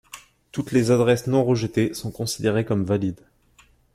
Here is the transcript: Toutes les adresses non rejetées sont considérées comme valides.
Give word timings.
Toutes 0.51 0.71
les 0.71 0.89
adresses 0.89 1.27
non 1.27 1.45
rejetées 1.45 1.93
sont 1.93 2.09
considérées 2.09 2.65
comme 2.65 2.83
valides. 2.85 3.21